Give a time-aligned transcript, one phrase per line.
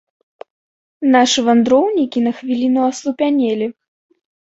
[1.17, 3.73] Нашы вандроўнікі на хвіліну аслупянелі.